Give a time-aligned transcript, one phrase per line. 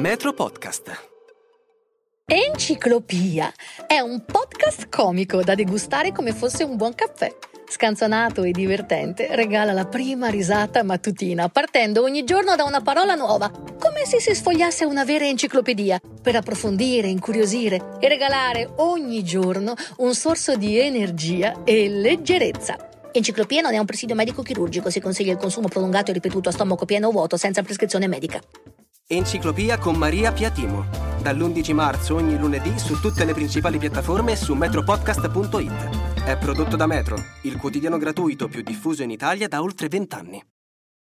[0.00, 1.08] Metro Podcast.
[2.24, 3.52] Enciclopia
[3.86, 7.34] è un podcast comico da degustare come fosse un buon caffè.
[7.68, 13.50] Scanzonato e divertente, regala la prima risata mattutina, partendo ogni giorno da una parola nuova,
[13.50, 20.14] come se si sfogliasse una vera enciclopedia, per approfondire, incuriosire e regalare ogni giorno un
[20.14, 22.76] sorso di energia e leggerezza.
[23.10, 26.84] Enciclopia non è un presidio medico-chirurgico, si consiglia il consumo prolungato e ripetuto a stomaco
[26.84, 28.40] pieno o vuoto senza prescrizione medica.
[29.10, 30.84] Enciclopia con Maria Piatimo.
[31.22, 36.24] Dall'11 marzo ogni lunedì su tutte le principali piattaforme e su metropodcast.it.
[36.26, 40.42] È prodotto da Metro, il quotidiano gratuito più diffuso in Italia da oltre vent'anni.